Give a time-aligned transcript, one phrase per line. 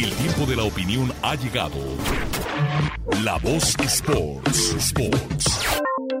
[0.00, 1.74] El tiempo de la opinión ha llegado.
[3.24, 4.76] La voz Sports.
[4.78, 5.58] Sports.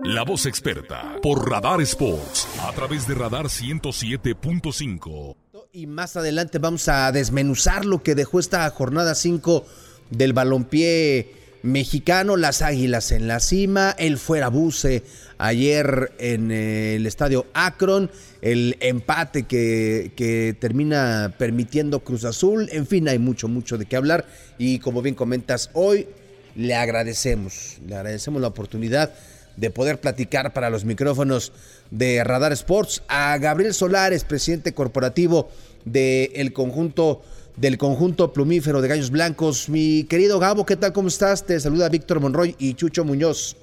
[0.02, 5.36] La voz experta por Radar Sports a través de Radar 107.5.
[5.70, 9.64] Y más adelante vamos a desmenuzar lo que dejó esta jornada 5
[10.10, 15.02] del balompié mexicano, las Águilas en la cima, el fuera buce
[15.38, 18.10] ayer en el estadio Akron,
[18.42, 23.96] el empate que, que, termina permitiendo Cruz Azul, en fin, hay mucho, mucho de qué
[23.96, 24.26] hablar
[24.58, 26.08] y como bien comentas, hoy
[26.54, 29.12] le agradecemos, le agradecemos la oportunidad
[29.56, 31.52] de poder platicar para los micrófonos
[31.90, 35.50] de Radar Sports a Gabriel Solares, presidente corporativo
[35.84, 37.22] del conjunto
[37.60, 39.68] del conjunto plumífero de Gallos Blancos.
[39.68, 40.92] Mi querido Gabo, ¿qué tal?
[40.92, 41.44] ¿Cómo estás?
[41.44, 43.56] Te saluda Víctor Monroy y Chucho Muñoz.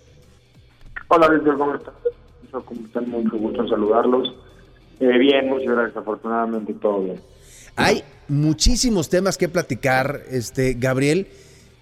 [1.08, 1.94] Hola, Víctor, ¿cómo estás?
[2.52, 3.10] ¿Cómo están?
[3.10, 4.36] Mucho gusto en saludarlos.
[5.00, 5.98] Eh, bien, muchas gracias.
[5.98, 7.22] Afortunadamente todo bien.
[7.78, 11.28] Hay muchísimos temas que platicar, este Gabriel.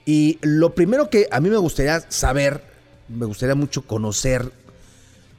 [0.05, 2.61] Y lo primero que a mí me gustaría saber,
[3.09, 4.51] me gustaría mucho conocer,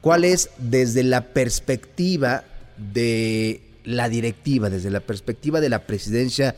[0.01, 2.43] cuál es desde la perspectiva
[2.77, 6.55] de la directiva, desde la perspectiva de la presidencia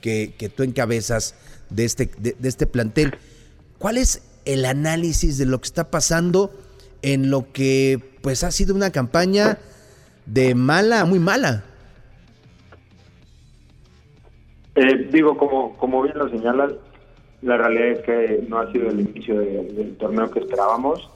[0.00, 1.34] que, tú encabezas
[1.70, 3.14] de este, de, este plantel,
[3.78, 6.52] ¿cuál es el análisis de lo que está pasando
[7.02, 9.58] en lo que pues ha sido una campaña
[10.26, 11.64] de mala muy mala?
[14.74, 16.72] Eh, digo, como, como bien lo señalas,
[17.42, 21.10] la realidad es que no ha sido el inicio de, del torneo que esperábamos.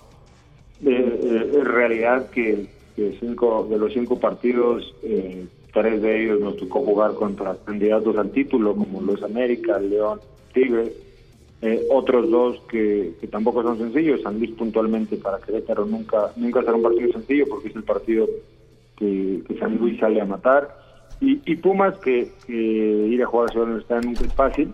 [0.85, 6.41] Eh, eh, es realidad que, que, cinco de los cinco partidos, eh, tres de ellos
[6.41, 10.21] nos tocó jugar contra candidatos al título, como los América, León,
[10.53, 10.93] Tigres.
[11.63, 16.75] Eh, otros dos que, tampoco son sencillos, San Luis puntualmente para Querétaro nunca nunca será
[16.75, 18.27] un partido sencillo porque es el partido
[18.97, 20.77] que, que San Luis sale a matar.
[21.21, 24.73] Y, y Pumas que, que, ir a jugar a Ciudad Universitaria nunca es fácil.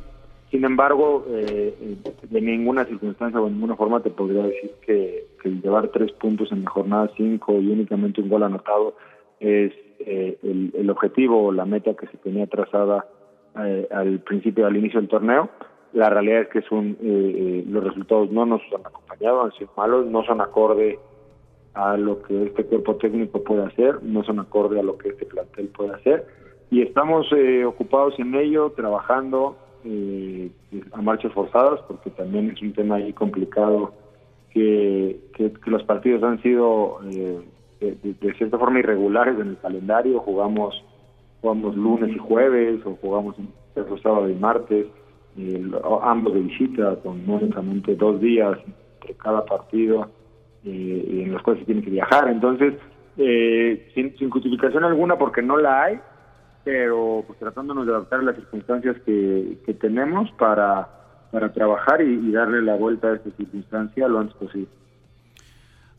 [0.50, 5.50] Sin embargo, eh, de ninguna circunstancia o de ninguna forma te podría decir que, que
[5.50, 8.94] llevar tres puntos en la jornada cinco y únicamente un gol anotado
[9.40, 13.06] es eh, el, objetivo o la meta que se tenía trazada
[13.62, 15.50] eh, al principio, al inicio del torneo.
[15.92, 20.06] La realidad es que son, eh, los resultados no nos han acompañado, han sido malos,
[20.06, 20.98] no son acorde
[21.74, 25.26] a lo que este cuerpo técnico puede hacer, no son acorde a lo que este
[25.26, 26.26] plantel puede hacer.
[26.70, 27.26] Y estamos
[27.66, 29.56] ocupados en ello, trabajando,
[29.90, 30.50] eh,
[30.92, 33.94] a marchas forzadas, porque también es un tema ahí complicado
[34.50, 35.18] que,
[35.66, 37.40] los partidos han sido eh,
[37.80, 40.82] de, de, cierta forma irregulares en el calendario, jugamos
[41.40, 44.86] jugamos lunes y jueves o jugamos el sábado y martes,
[45.36, 45.70] eh,
[46.02, 48.58] ambos de visita, con únicamente dos días
[49.00, 50.08] entre cada partido
[50.64, 52.28] eh, en los cuales se tiene que viajar.
[52.28, 52.74] Entonces,
[53.16, 56.00] eh, sin, sin justificación alguna, porque no la hay,
[56.68, 60.86] pero pues tratándonos de adaptar las circunstancias que, que tenemos para,
[61.32, 64.68] para trabajar y, y, darle la vuelta a esta circunstancia lo antes posible.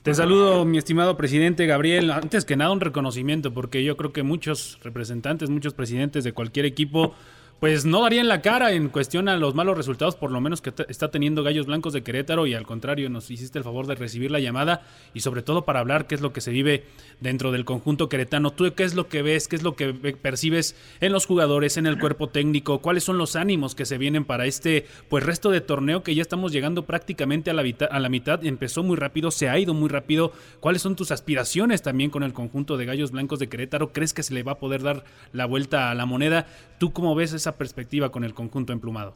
[0.03, 2.11] Te saludo, mi estimado presidente Gabriel.
[2.11, 6.67] Antes que nada, un reconocimiento, porque yo creo que muchos representantes, muchos presidentes de cualquier
[6.67, 7.15] equipo
[7.59, 10.73] pues no darían la cara en cuestión a los malos resultados, por lo menos que
[10.87, 14.31] está teniendo Gallos Blancos de Querétaro y al contrario nos hiciste el favor de recibir
[14.31, 14.83] la llamada
[15.13, 16.85] y sobre todo para hablar qué es lo que se vive
[17.19, 18.51] dentro del conjunto queretano.
[18.51, 21.85] ¿Tú qué es lo que ves, qué es lo que percibes en los jugadores, en
[21.85, 22.79] el cuerpo técnico?
[22.79, 26.21] ¿Cuáles son los ánimos que se vienen para este pues resto de torneo que ya
[26.21, 28.45] estamos llegando prácticamente a la, a la mitad?
[28.45, 30.31] Empezó muy rápido, se ha ido muy rápido.
[30.61, 33.91] ¿Cuáles son tus aspiraciones también con el conjunto de Gallos Blancos de Querétaro?
[33.91, 35.03] ¿Crees que se le va a poder dar
[35.33, 36.45] la vuelta a la moneda?
[36.77, 39.13] ¿Tú cómo ves esa perspectiva con el conjunto emplumado?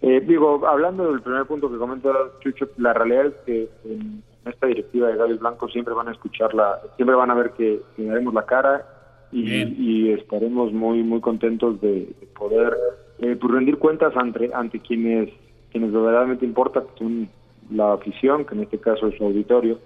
[0.00, 4.66] Eh, digo, hablando del primer punto que comentó Chucho, la realidad es que en esta
[4.66, 8.34] directiva de Gallos Blancos siempre van a escucharla, siempre van a ver que, que daremos
[8.34, 8.84] la cara
[9.30, 12.76] y, y, estaremos muy muy contentos de, de poder
[13.20, 15.30] eh, pues rendir cuentas ante ante quienes
[15.70, 17.28] quienes verdaderamente importa, que son
[17.70, 19.78] la afición, que en este caso es su auditorio.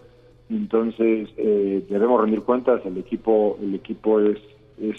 [0.51, 2.81] Entonces eh, debemos rendir cuentas.
[2.87, 4.39] El equipo el equipo es
[4.81, 4.97] es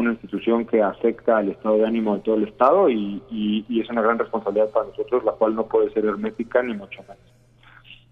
[0.00, 3.80] una institución que afecta al estado de ánimo de todo el Estado y, y, y,
[3.80, 7.18] es una gran responsabilidad para nosotros, la cual no puede ser hermética ni mucho menos.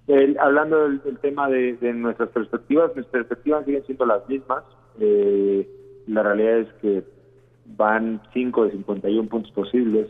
[0.06, 4.64] El, hablando del, del tema de, de, nuestras perspectivas, mis perspectivas siguen siendo las mismas.
[5.00, 5.68] Eh,
[6.06, 7.04] la realidad es que
[7.76, 10.08] van 5 de 51 puntos posibles,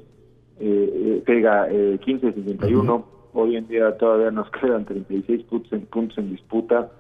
[0.60, 3.06] eh, pega 15 de 51.
[3.32, 6.90] Hoy en día todavía nos quedan 36 puntos en, puntos en disputa,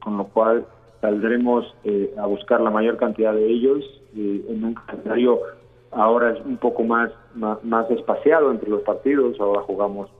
[0.00, 0.66] con lo cual
[1.00, 1.74] saldremos
[2.18, 3.84] a buscar la mayor cantidad de ellos
[4.14, 5.40] en un calendario
[5.90, 10.10] ahora es un poco más, más, espaciado entre los partidos, ahora jugamos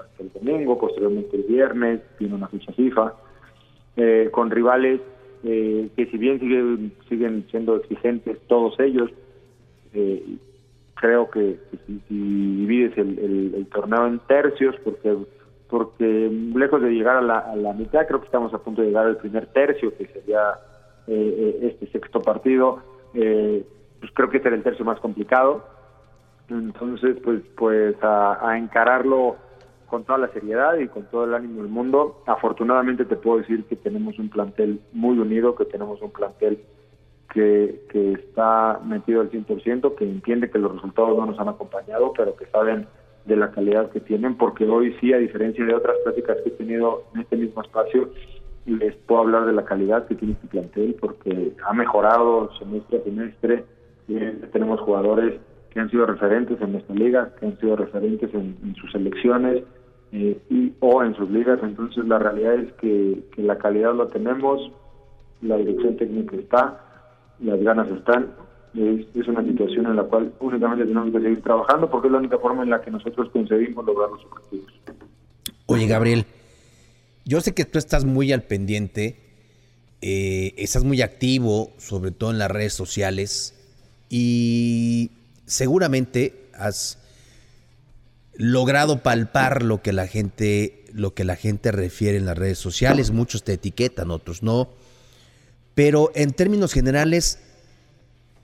[0.00, 3.14] hasta el domingo, posteriormente el viernes, tiene una ficha FIFA,
[4.32, 5.00] con rivales
[5.42, 9.10] eh, que si bien siguen, siguen siendo exigentes todos ellos,
[9.94, 10.22] eh,
[10.94, 15.16] creo que, si, divides el, torneo en tercios, porque
[15.70, 19.16] porque lejos de llegar a la, mitad, creo que estamos a punto de llegar al
[19.16, 20.54] primer tercio, que sería
[21.06, 22.80] eh, este sexto partido,
[23.12, 25.64] pues creo que este era el tercio más complicado.
[26.48, 29.36] Entonces, pues, pues a encararlo
[29.90, 32.22] con toda la seriedad y con todo el ánimo del mundo.
[32.26, 36.62] Afortunadamente te puedo decir que tenemos un plantel muy unido, que tenemos un plantel
[37.34, 42.12] que, que está metido al 100%, que entiende que los resultados no nos han acompañado,
[42.16, 42.86] pero que saben
[43.24, 46.52] de la calidad que tienen, porque hoy sí, a diferencia de otras prácticas que he
[46.52, 48.10] tenido en este mismo espacio,
[48.66, 53.04] les puedo hablar de la calidad que tiene este plantel, porque ha mejorado semestre a
[53.04, 53.64] semestre,
[54.52, 55.40] tenemos jugadores
[55.70, 59.62] que han sido referentes en nuestra liga, que han sido referentes en sus selecciones,
[60.12, 61.60] eh, y, o en sus ligas.
[61.62, 64.72] Entonces la realidad es que, la calidad la tenemos,
[65.40, 66.80] la dirección técnica está,
[67.40, 68.32] las ganas están.
[68.74, 72.38] Es, una situación en la cual únicamente tenemos que seguir trabajando porque es la única
[72.38, 74.72] forma en la que nosotros conseguimos lograr los objetivos.
[75.66, 76.24] Oye, Gabriel,
[77.24, 79.18] yo sé que tú estás muy al pendiente,
[80.02, 83.54] eh, estás muy activo, sobre todo en las redes sociales,
[84.08, 85.10] y
[85.46, 86.98] seguramente has
[88.34, 93.10] logrado palpar lo que la gente lo que la gente refiere en las redes sociales,
[93.10, 94.70] muchos te etiquetan, otros no.
[95.74, 97.38] Pero en términos generales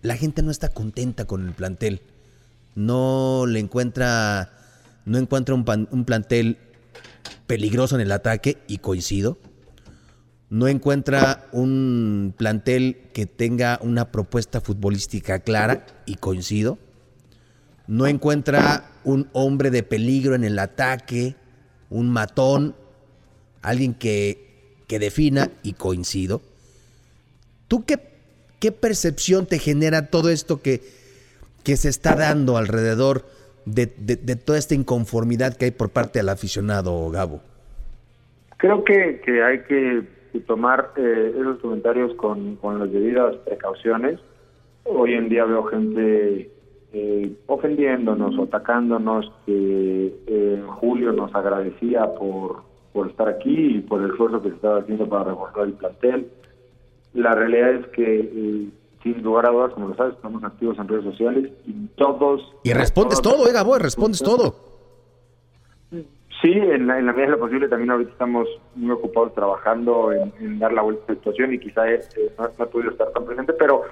[0.06, 2.00] la gente no está contenta con el plantel.
[2.74, 4.50] No le encuentra
[5.04, 6.58] no encuentra un, un plantel
[7.46, 9.38] peligroso en el ataque y coincido.
[10.48, 16.78] No encuentra un plantel que tenga una propuesta futbolística clara y coincido
[17.86, 21.36] no encuentra un hombre de peligro en el ataque,
[21.88, 22.74] un matón,
[23.62, 26.42] alguien que, que defina, y coincido.
[27.68, 28.15] ¿Tú qué,
[28.60, 30.80] qué, percepción te genera todo esto que,
[31.64, 33.24] que se está dando alrededor
[33.64, 33.86] de,
[34.36, 37.40] toda esta inconformidad que hay por parte del aficionado, Gabo?
[38.58, 40.04] Creo que, que hay que
[40.46, 44.20] tomar eh, esos comentarios con, con las debidas precauciones.
[44.84, 46.50] Hoy en día veo gente
[46.92, 52.62] eh, ofendiéndonos atacándonos, que eh, Julio nos agradecía por,
[52.92, 56.30] por estar aquí y por el esfuerzo que se estaba haciendo para reforzar el plantel.
[57.16, 58.68] La realidad es que, eh,
[59.02, 62.42] sin lugar a dudas, como lo sabes, estamos activos en redes sociales y todos...
[62.62, 64.54] Y respondes todo, eh, Gabo, respondes todo.
[65.90, 70.12] Sí, en la, en la medida de lo posible también ahorita estamos muy ocupados trabajando
[70.12, 72.00] en, dar la vuelta a la situación y quizá eh,
[72.38, 73.84] no, no, he podido estar tan presente, pero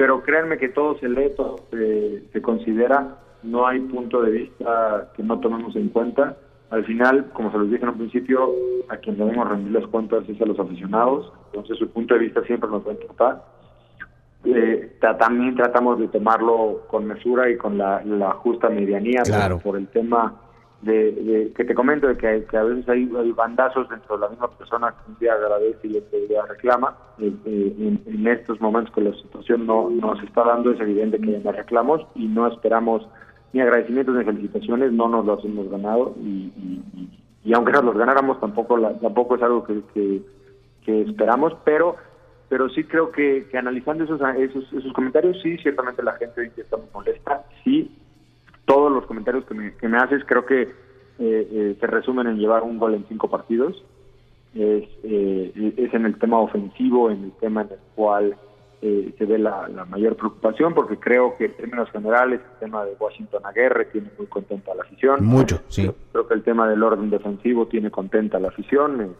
[0.00, 5.22] pero créanme que todo se lee, todo se, considera, no hay punto de vista que
[5.22, 6.38] no tomemos en cuenta.
[6.70, 8.50] Al final, como se los dije en un principio,
[8.88, 12.42] a quien debemos rendir las cuentas es a los aficionados, entonces su punto de vista
[12.44, 13.44] siempre nos va a importar.
[14.44, 18.00] Eh, también tratamos de tomarlo con mesura y con la,
[18.38, 19.22] justa medianía
[19.62, 20.34] por, el tema
[20.80, 24.92] de, que te comento de que, a veces hay, bandazos dentro de la misma persona
[24.92, 26.96] que un día agradece y otro día reclama.
[27.18, 31.42] Eh, eh, en, estos momentos que la situación no nos está dando es evidente que
[31.42, 33.06] ya reclamos y no esperamos
[33.52, 36.52] ni agradecimientos ni felicitaciones, no nos los hemos ganado y,
[37.44, 39.82] y, aunque nos los ganáramos tampoco tampoco es algo que,
[40.84, 41.96] que, esperamos, pero
[42.48, 46.50] pero sí creo que, que analizando esos, esos, esos comentarios, sí, ciertamente la gente hoy
[46.56, 47.96] está muy molesta, sí,
[48.64, 52.38] todos los comentarios que me, que me haces creo que eh, eh, se resumen en
[52.38, 53.84] llevar un gol en cinco partidos.
[54.54, 58.36] Es, eh, es en el tema ofensivo, en el tema en el cual
[58.80, 63.44] se ve la, mayor preocupación, porque creo que en términos generales el tema de Washington
[63.44, 65.24] Aguirre tiene muy contenta a la afición.
[65.24, 65.90] Mucho, sí.
[66.12, 69.14] Creo, que el tema del orden defensivo tiene contenta a la afición,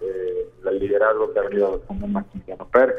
[0.64, 2.94] el liderazgo que ha venido con Maximiliano Per,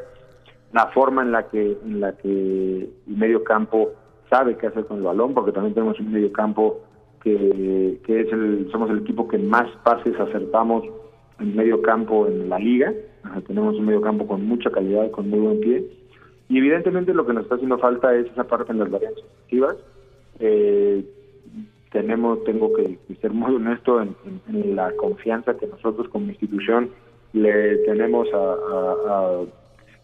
[0.73, 3.91] la forma en la que en la que el medio campo
[4.29, 6.81] sabe qué hacer con el balón, porque también tenemos un medio campo
[7.23, 10.83] que, es el, somos el equipo que más pases acertamos
[11.39, 12.93] en medio campo en la liga.
[13.47, 16.00] tenemos un medio campo con mucha calidad, con muy buen pie.
[16.51, 19.77] Y evidentemente lo que nos está haciendo falta es esa parte en las variantes ofensivas.
[20.37, 21.05] Eh,
[21.93, 26.89] tenemos, tengo que, ser muy honesto en, la confianza que nosotros como institución
[27.31, 29.43] le tenemos a,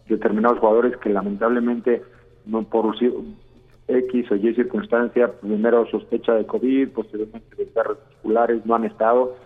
[0.08, 2.02] determinados jugadores que lamentablemente
[2.46, 8.86] no por X o Y circunstancia, primero sospecha de COVID, posteriormente desgarros musculares, no han
[8.86, 9.36] estado.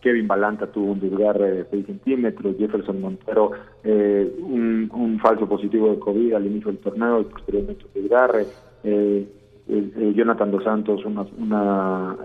[0.00, 3.52] Kevin Balanta tuvo un desgarre de 6 centímetros, Jefferson Montero
[3.84, 8.46] eh, un, falso positivo de COVID al inicio del torneo y posteriormente un desgarre.
[8.82, 9.28] Eh,
[9.68, 12.16] eh, Jonathan Dos Santos una, una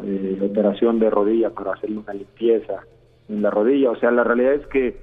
[0.42, 2.86] operación de rodilla para hacerle una limpieza
[3.28, 3.92] en la rodilla.
[3.92, 4.98] O sea, la realidad es que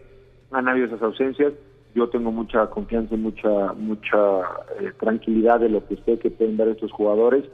[0.50, 1.52] han habido esas ausencias
[1.94, 4.40] yo tengo mucha confianza y mucha mucha
[4.80, 7.44] eh, tranquilidad de lo que sé que pueden dar estos jugadores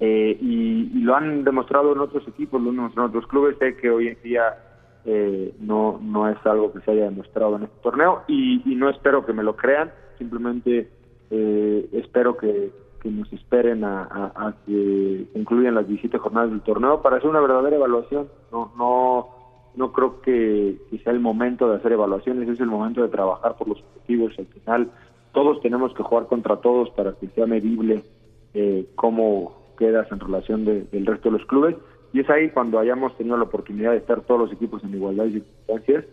[0.00, 3.56] eh, y, lo han demostrado en otros equipos, en otros clubes.
[3.58, 4.56] Sé que hoy en día
[5.04, 9.24] eh, no no es algo que se haya demostrado en este torneo y, no espero
[9.24, 10.88] que me lo crean, simplemente
[11.30, 12.70] espero que,
[13.02, 17.76] que, nos esperen a, que concluyan las 17 jornadas del torneo para hacer una verdadera
[17.76, 18.28] evaluación.
[18.50, 19.38] No no
[19.78, 23.68] no creo que, sea el momento de hacer evaluaciones, es el momento de trabajar por
[23.68, 24.34] los objetivos.
[24.36, 24.90] Al final,
[25.32, 28.02] todos tenemos que jugar contra todos para que sea medible
[28.54, 31.76] eh, cómo quedas en relación del resto de los clubes.
[32.12, 35.24] Y es ahí cuando hayamos tenido la oportunidad de estar todos los equipos en igualdad
[35.24, 36.04] de circunstancias,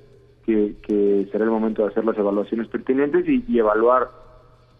[0.45, 4.09] que, será el momento de hacer las evaluaciones pertinentes y, evaluar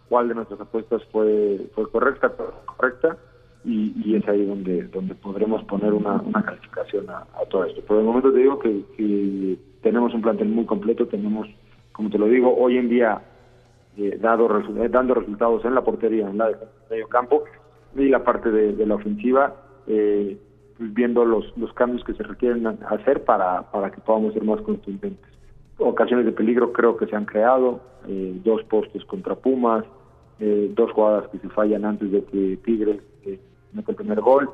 [0.08, 2.32] cuál de nuestras apuestas fue, fue correcta,
[2.64, 3.18] correcta
[3.64, 7.80] y, es ahí donde donde podremos poner una, calificación a, todo esto.
[7.82, 11.48] Por el momento te digo que, tenemos un plantel muy completo, tenemos,
[11.92, 13.22] como te lo digo, hoy en día
[13.96, 14.48] eh, dado
[14.90, 16.56] dando resultados en la portería, en la de
[16.90, 17.44] medio campo
[18.04, 19.54] y la parte de, la ofensiva,
[19.86, 20.36] eh,
[20.76, 24.60] pues viendo los, los cambios que se requieren hacer para, para que podamos ser más
[24.62, 25.30] contundentes.
[25.78, 27.80] Ocasiones de peligro creo que se han creado,
[28.44, 29.84] dos postes contra Pumas,
[30.38, 33.00] dos jugadas que se fallan antes de que Tigres
[33.72, 34.50] mete el primer gol,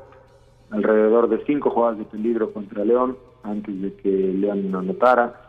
[0.69, 5.42] alrededor de cinco jugadas de peligro contra León antes de que León anotara.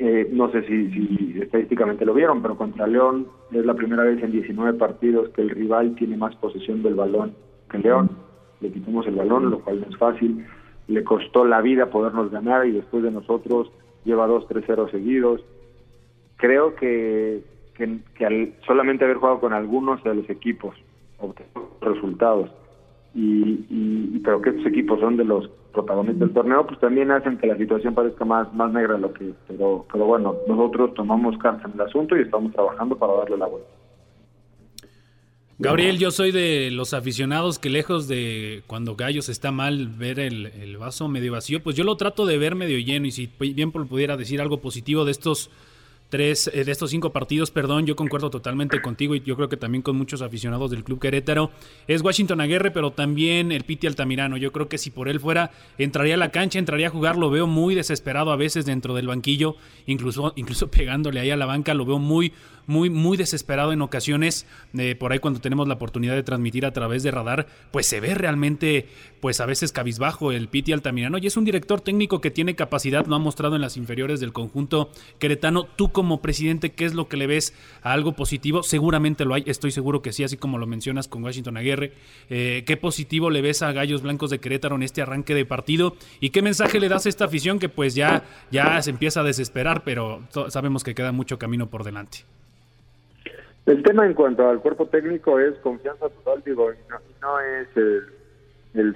[0.00, 4.22] Eh, no sé si, si, estadísticamente lo vieron, pero contra León es la primera vez
[4.22, 7.34] en 19 partidos que el rival tiene más posesión del balón
[7.68, 8.10] que León.
[8.60, 10.46] Le quitamos el balón, lo cual no es fácil.
[10.86, 13.72] Le costó la vida podernos ganar y después de nosotros
[14.04, 15.44] lleva 2-3-0 seguidos.
[16.36, 17.42] Creo que,
[17.74, 20.76] que, al solamente haber jugado con algunos de los equipos
[21.18, 21.50] obtener
[21.80, 22.50] resultados
[23.14, 27.38] y, y, pero que estos equipos son de los protagonistas del torneo, pues también hacen
[27.38, 31.36] que la situación parezca más, más negra de lo que pero, pero bueno, nosotros tomamos
[31.38, 33.70] carta en el asunto y estamos trabajando para darle la vuelta.
[35.60, 40.46] Gabriel, yo soy de los aficionados que lejos de cuando Gallos está mal ver el,
[40.46, 43.72] el, vaso medio vacío, pues yo lo trato de ver medio lleno y si bien
[43.72, 45.50] pudiera decir algo positivo de estos
[46.08, 49.56] tres eh, de estos cinco partidos, perdón, yo concuerdo totalmente contigo y yo creo que
[49.56, 51.50] también con muchos aficionados del Club Querétaro.
[51.86, 54.36] Es Washington Aguirre, pero también el Piti Altamirano.
[54.36, 57.16] Yo creo que si por él fuera, entraría a la cancha, entraría a jugar.
[57.16, 61.46] Lo veo muy desesperado a veces dentro del banquillo, incluso, incluso pegándole ahí a la
[61.46, 61.74] banca.
[61.74, 62.32] Lo veo muy,
[62.66, 64.46] muy, muy desesperado en ocasiones.
[64.76, 68.00] Eh, por ahí cuando tenemos la oportunidad de transmitir a través de radar, pues se
[68.00, 68.88] ve realmente,
[69.20, 71.18] pues a veces cabizbajo el Piti Altamirano.
[71.18, 74.32] Y es un director técnico que tiene capacidad, lo ha mostrado en las inferiores del
[74.32, 75.64] conjunto queretano.
[75.64, 77.52] Tú como presidente, ¿qué es lo que le ves
[77.82, 78.62] a algo positivo?
[78.62, 81.92] Seguramente lo hay, estoy seguro que sí, así como lo mencionas con Washington Aguirre.
[82.30, 85.96] Eh, ¿Qué positivo le ves a Gallos Blancos de Querétaro en este arranque de partido?
[86.20, 89.24] ¿Y qué mensaje le das a esta afición que pues ya, ya se empieza a
[89.24, 92.18] desesperar, pero sabemos que queda mucho camino por delante?
[93.66, 96.76] El tema en cuanto al cuerpo técnico es confianza total, digo, y
[97.20, 98.06] no, es el,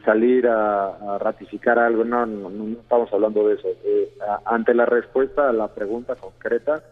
[0.04, 3.68] salir a, ratificar algo, no, no, estamos hablando de eso.
[3.84, 4.12] Eh,
[4.44, 6.82] ante la respuesta a la pregunta concreta,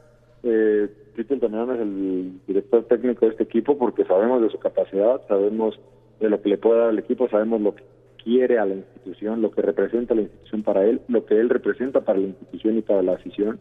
[0.42, 5.78] eh, Tito es el director técnico de este equipo porque sabemos de su capacidad, sabemos
[6.18, 7.82] de lo que le puede dar al equipo, sabemos lo que
[8.22, 12.00] quiere a la institución, lo que representa la institución para él, lo que él representa
[12.02, 13.60] para la institución y para la afición,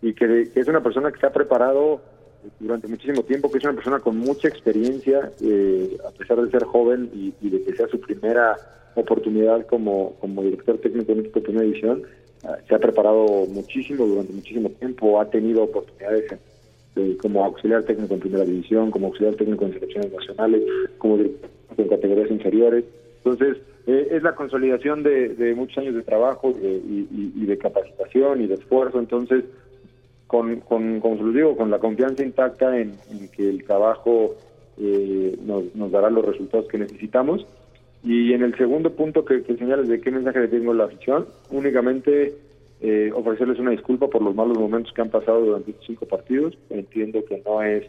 [0.00, 2.00] y que es una persona que se ha preparado
[2.60, 6.64] durante muchísimo tiempo, que es una persona con mucha experiencia, eh, a pesar de ser
[6.64, 8.56] joven y, de que sea su primera
[8.94, 12.02] oportunidad como, como director técnico en equipo de primera división,
[12.44, 16.38] ah, se ha preparado muchísimo durante muchísimo tiempo, ha tenido oportunidades
[17.20, 20.62] como auxiliar técnico en primera división, como auxiliar técnico en selecciones nacionales,
[20.98, 22.84] como director en categorías inferiores.
[23.24, 23.56] Entonces,
[23.86, 28.54] eh, es la consolidación de, muchos años de trabajo y, y, de capacitación y de
[28.54, 28.98] esfuerzo.
[28.98, 29.44] Entonces,
[30.32, 32.96] con, con como se lo digo, con la confianza intacta en,
[33.36, 34.34] que el trabajo
[34.78, 37.46] eh, nos, dará los resultados que necesitamos.
[38.02, 40.84] Y en el segundo punto que, que señales de qué mensaje le tengo a la
[40.84, 42.34] afición, únicamente
[42.80, 46.56] eh, ofrecerles una disculpa por los malos momentos que han pasado durante estos cinco partidos.
[46.70, 47.84] Entiendo que no es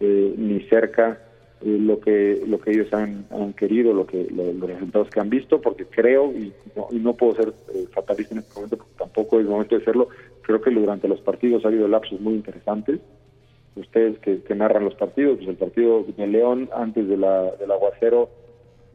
[0.00, 1.18] eh, ni cerca
[1.62, 5.86] lo que lo que ellos han, querido, lo que los resultados que han visto, porque
[5.86, 7.52] creo y no, y no puedo ser
[7.92, 10.08] fatalista en este momento, porque tampoco es el momento de serlo,
[10.42, 13.00] Creo que durante los partidos ha habido lapsos muy interesantes
[13.76, 18.30] ustedes que, narran los partidos, pues el partido de León antes de la, del aguacero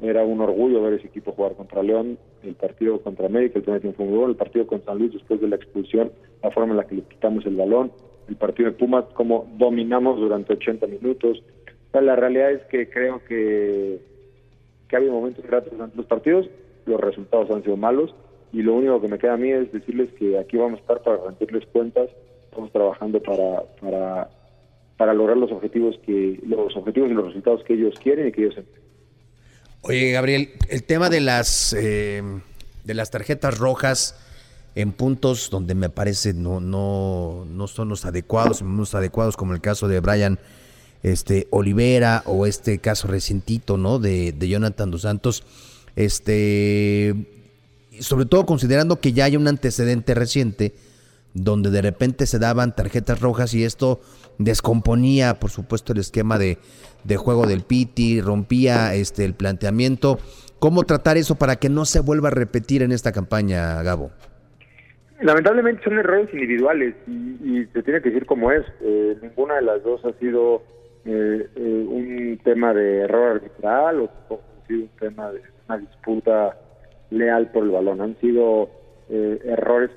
[0.01, 3.81] era un orgullo ver ese equipo jugar contra León, el partido contra América, el primer
[3.81, 6.87] tiempo muy el partido con San Luis después de la expulsión, la forma en la
[6.87, 7.91] que le quitamos el balón,
[8.27, 11.43] el partido de Pumas, como dominamos durante 80 minutos.
[11.99, 13.99] La realidad es que creo que,
[14.87, 16.47] que ha habido momentos gratos durante los partidos,
[16.85, 18.15] los resultados han sido malos,
[18.53, 21.01] y lo único que me queda a mí es decirles que aquí vamos a estar
[21.01, 22.09] para rendirles cuentas,
[22.45, 24.29] estamos trabajando para, para,
[24.97, 28.45] para lograr los objetivos que los objetivos y los resultados que ellos quieren y que
[28.45, 28.55] ellos
[29.83, 32.21] Oye, Gabriel, el tema de las eh,
[32.83, 34.19] de las tarjetas rojas
[34.75, 39.61] en puntos donde me parece no no no son los adecuados, los adecuados como el
[39.61, 40.39] caso de Brian
[41.03, 43.99] este Olivera o este caso recientito, ¿no?
[43.99, 45.43] De, de Jonathan dos Santos,
[45.95, 47.15] este
[47.99, 50.73] sobre todo considerando que ya hay un antecedente reciente
[51.33, 54.01] donde de repente se daban tarjetas rojas y esto
[54.37, 56.57] descomponía, por supuesto, el esquema de,
[57.15, 60.19] juego del Piti, rompía este el planteamiento.
[60.59, 64.11] ¿Cómo tratar eso para que no se vuelva a repetir en esta campaña, Gabo?
[65.21, 68.65] Lamentablemente son errores individuales y, se tiene que decir cómo es.
[68.81, 70.63] Eh, ninguna de las dos ha sido
[71.05, 76.57] eh, eh, un tema de error arbitral o sido un tema de una disputa
[77.09, 78.01] leal por el balón.
[78.01, 78.69] Han sido
[79.09, 79.91] errores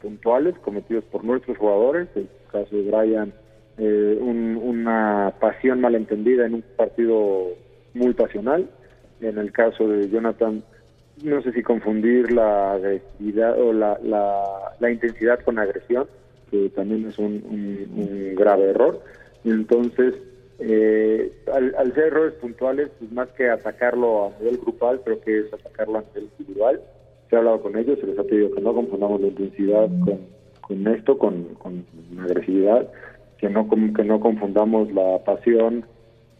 [0.00, 3.32] puntuales cometidos por nuestros jugadores, en el caso de Brian,
[3.78, 7.48] eh, una pasión malentendida en un partido
[7.94, 8.68] muy pasional,
[9.20, 10.62] en el caso de Jonathan,
[11.22, 13.98] no sé si confundir la agresividad o la,
[14.78, 16.06] la, intensidad con agresión,
[16.50, 19.00] que también es un, grave error.
[19.44, 20.14] Entonces,
[20.62, 25.52] eh, al, ser errores puntuales, pues más que atacarlo a nivel grupal, creo que es
[25.52, 26.80] atacarlo a nivel individual
[27.32, 29.88] he hablado con ellos, se les ha pedido que no confundamos la intensidad
[30.60, 31.84] con, esto, con, con
[32.20, 32.88] agresividad,
[33.38, 35.84] que no que no confundamos la pasión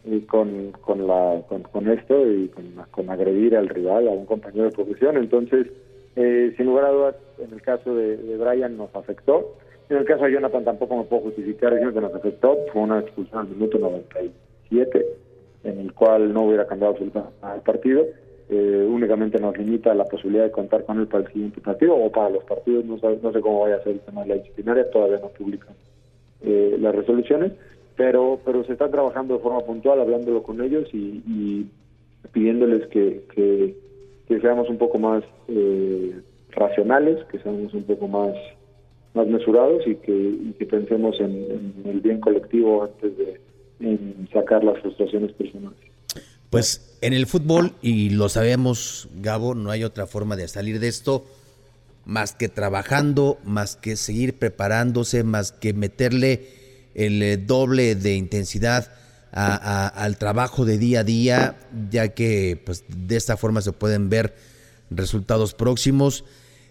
[0.05, 2.51] y con, con, la, con, esto y
[2.91, 5.17] con, agredir al rival, a un compañero de profesión.
[5.17, 5.67] Entonces,
[6.17, 9.57] eh, sin lugar a dudas, en el caso de, Brian nos afectó.
[9.93, 12.59] En el caso de Jonathan tampoco me puedo justificar diciendo que nos afectó.
[12.73, 15.07] Fue una expulsión al minuto 97,
[15.65, 18.07] en el cual no hubiera cambiado absolutamente el partido
[18.49, 22.11] eh, únicamente nos limita la posibilidad de contar con él para el siguiente partido o
[22.11, 25.21] para los partidos, no, sé cómo vaya a ser el tema de la disciplinaria, todavía
[25.21, 25.75] no publican
[26.43, 27.53] eh, las resoluciones,
[27.97, 31.67] pero pero se está trabajando de forma puntual, hablándolo con ellos y,
[32.33, 38.35] pidiéndoles que, que, seamos un poco más eh, racionales, que seamos un poco más
[39.15, 43.41] más mesurados y que, pensemos en, el bien colectivo antes de
[44.33, 45.79] sacar las frustraciones personales.
[46.51, 50.89] Pues en el fútbol, y lo sabemos, Gabo, no hay otra forma de salir de
[50.89, 51.25] esto
[52.05, 56.47] más que trabajando, más que seguir preparándose, más que meterle
[56.95, 58.93] el eh, doble de intensidad
[59.33, 61.57] al trabajo de día a día,
[61.91, 64.35] ya que pues, de esta forma se pueden ver
[64.91, 66.25] resultados próximos.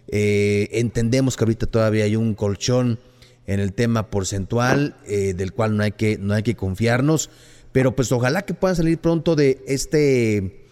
[0.07, 2.99] Eh, entendemos que ahorita todavía hay un colchón
[3.47, 7.29] en el tema porcentual, eh, del cual no hay que, no hay que confiarnos
[7.71, 10.65] pero pues ojalá que puedan salir pronto de este,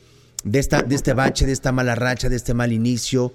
[0.43, 3.33] de esta, de este bache, de esta mala racha, de este mal inicio,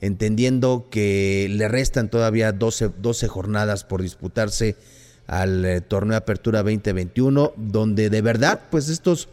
[0.00, 4.76] entendiendo que le restan todavía 12, 12 jornadas por disputarse
[5.26, 9.28] al eh, torneo Apertura 2021, donde de verdad, pues estos,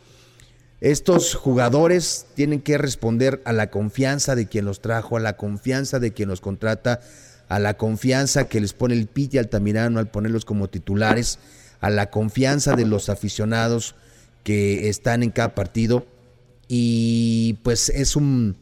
[0.83, 5.97] estos jugadores tienen que responder a la confianza de quien los trajo, a la confianza
[5.97, 6.99] de quien los contrata,
[7.47, 11.39] a la confianza que les pone el Piti Altamirano al ponerlos como titulares
[11.79, 13.95] a la confianza de los aficionados
[14.43, 16.05] que están en cada partido.
[16.67, 18.57] Y pues es un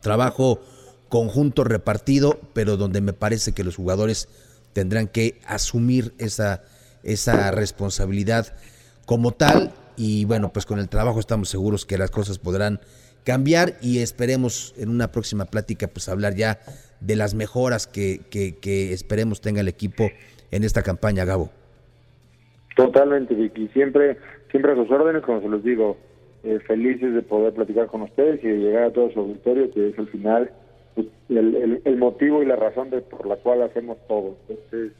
[0.00, 0.60] trabajo
[1.08, 4.28] conjunto repartido, pero donde me parece que los jugadores
[4.72, 6.64] tendrán que asumir esa,
[7.04, 8.52] esa responsabilidad
[9.06, 12.80] como tal y bueno, pues con el trabajo estamos seguros que las cosas podrán
[13.24, 16.58] cambiar y esperemos en una próxima plática pues hablar ya
[17.00, 20.08] de las mejoras que, que, esperemos tenga el equipo
[20.50, 21.50] en esta campaña, Gabo.
[22.76, 23.68] Totalmente, Vicky.
[23.68, 24.16] Siempre,
[24.50, 25.96] siempre a sus órdenes, como se los digo,
[26.44, 29.90] eh, felices de poder platicar con ustedes y de llegar a todo su auditorio, que
[29.90, 30.50] es al final
[30.94, 34.36] pues, el, motivo y la razón de por la cual hacemos todo.
[34.48, 34.92] Entonces,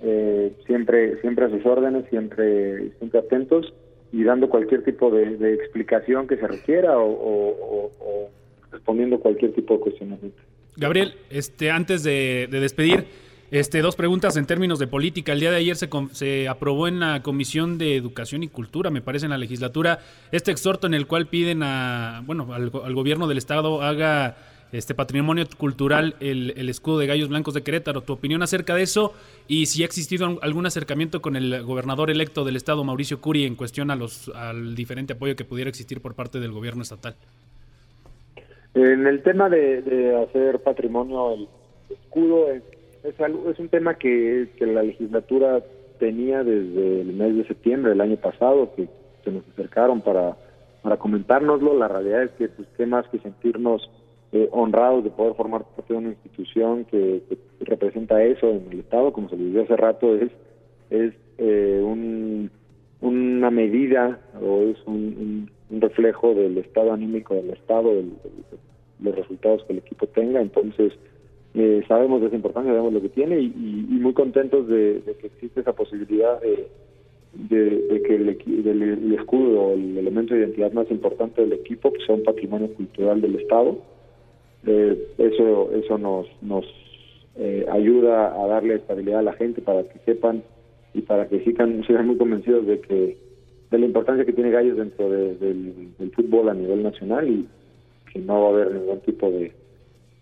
[0.00, 3.74] eh, siempre, siempre a sus órdenes, siempre, siempre atentos
[4.12, 8.30] y dando cualquier tipo de, explicación que se requiera o,
[8.70, 10.42] respondiendo cualquier tipo de cuestionamiento.
[10.76, 13.06] Gabriel, este, antes de despedir.
[13.50, 15.32] Este, dos preguntas en términos de política.
[15.32, 19.00] El día de ayer se, se, aprobó en la Comisión de Educación y Cultura, me
[19.00, 20.00] parece, en la legislatura,
[20.32, 24.36] este exhorto en el cual piden a, bueno, al, gobierno del Estado haga
[24.72, 28.02] este patrimonio cultural, el, escudo de Gallos Blancos de Querétaro.
[28.02, 29.14] ¿Tu opinión acerca de eso?
[29.46, 33.56] Y si ha existido algún acercamiento con el gobernador electo del estado, Mauricio Curi, en
[33.56, 37.14] cuestión a los, al diferente apoyo que pudiera existir por parte del gobierno estatal.
[38.74, 41.48] En el tema de, hacer patrimonio el
[41.90, 42.62] escudo, es,
[43.04, 45.62] es, un tema que, que la legislatura
[45.98, 48.88] tenía desde el mes de septiembre del año pasado, que
[49.24, 50.36] se nos acercaron para,
[50.82, 51.76] para comentárnoslo.
[51.76, 53.90] La realidad es que, pues, qué más que sentirnos
[54.30, 57.22] eh, honrados de poder formar parte de una institución que,
[57.60, 60.30] representa eso en el Estado, como se les dijo hace rato, es,
[60.90, 62.50] es eh, un,
[63.00, 68.04] una medida o es un, reflejo del estado anímico del Estado, de
[69.00, 70.40] los resultados que el equipo tenga.
[70.40, 70.94] Entonces,
[71.54, 75.60] eh, sabemos de esa importancia, sabemos lo que tiene y, muy contentos de, que existe
[75.60, 76.68] esa posibilidad de,
[77.34, 82.22] de, que el, el, escudo, el elemento de identidad más importante del equipo, sea un
[82.22, 83.76] patrimonio cultural del Estado
[84.68, 86.66] eh, eso eso nos nos
[87.36, 90.42] eh, ayuda a darle estabilidad a la gente para que sepan
[90.92, 93.16] y para que sigan, sigan muy convencidos de que
[93.70, 97.46] de la importancia que tiene Gallos dentro del, fútbol a nivel nacional y
[98.12, 99.52] que no va a haber ningún tipo de,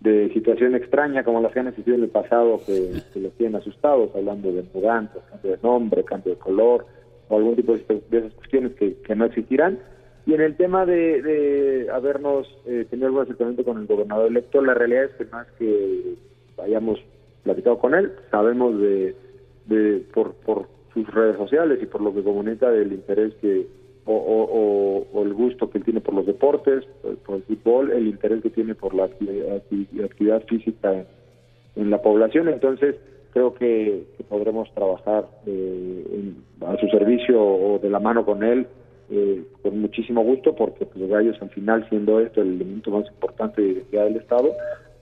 [0.01, 4.11] de situación extraña como las que han existido en el pasado que, los tienen asustados,
[4.15, 6.85] hablando de mudanzas, cambio de nombre, cambio de color
[7.29, 9.79] o algún tipo de, esas cuestiones que, que no existirán
[10.27, 14.73] y en el tema de, habernos eh, tenido algún acercamiento con el gobernador electo, la
[14.73, 16.15] realidad es que más que
[16.61, 16.99] hayamos
[17.43, 19.15] platicado con él, sabemos de,
[19.67, 23.67] de por, por sus redes sociales y por lo que comunica del interés que
[24.05, 26.85] o, el gusto que él tiene por los deportes,
[27.25, 31.05] por, el fútbol, el interés que tiene por la actividad, física
[31.75, 32.49] en, la población.
[32.49, 32.95] Entonces,
[33.31, 36.33] creo que, podremos trabajar eh,
[36.65, 38.67] a su servicio o de la mano con él
[39.09, 43.07] eh, con muchísimo gusto porque pues, los gallos al final siendo esto el elemento más
[43.07, 44.51] importante de identidad del Estado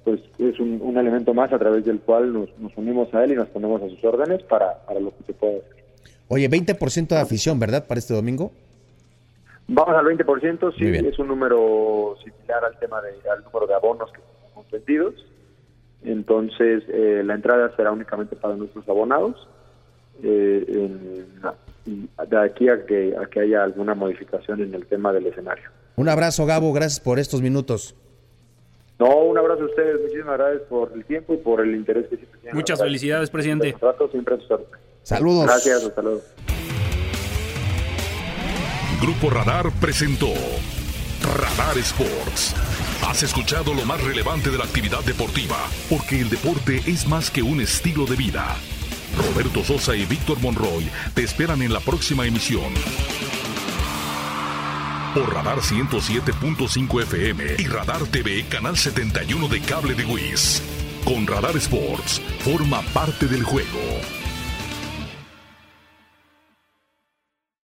[0.06, 3.50] pues es un, elemento más a través del cual nos, unimos a él y nos
[3.50, 5.84] ponemos a sus órdenes para, para lo que se pueda hacer.
[6.28, 7.88] Oye, 20% de afición, ¿verdad?
[7.88, 8.52] Para este domingo.
[9.68, 14.12] Vamos al 20%, sí, es un número similar al tema de, al número de abonos
[14.12, 15.26] que tenemos vendidos.
[16.04, 19.48] Entonces, eh, la entrada será únicamente para nuestros abonados.
[20.22, 21.26] Eh, en,
[21.86, 25.70] de aquí a que, a que haya alguna modificación en el tema del escenario.
[25.96, 27.96] Un abrazo, Gabo, gracias por estos minutos.
[28.98, 32.16] No, un abrazo a ustedes, muchísimas gracias por el tiempo y por el interés que
[32.16, 32.56] siempre tienen.
[32.56, 33.76] Muchas felicidades, presidente.
[34.12, 34.38] siempre
[35.04, 35.46] Saludos.
[35.46, 36.22] Gracias, hasta luego.
[39.02, 40.30] Grupo Radar presentó
[41.22, 42.56] Radar Sports.
[43.08, 45.58] Has escuchado lo más relevante de la actividad deportiva,
[45.90, 48.56] porque el deporte es más que un estilo de vida
[49.16, 52.74] Roberto Sosa y Víctor Monroy te esperan en la próxima emisión.
[55.14, 60.62] Por Radar 107.5 FM y Radar TV Canal 71 de Cable de WIS.
[61.06, 64.25] Con Radar Sports, forma parte del juego.